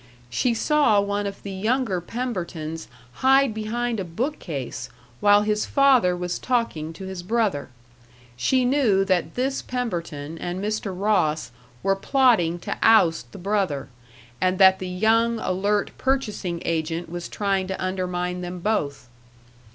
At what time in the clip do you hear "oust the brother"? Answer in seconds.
12.81-13.89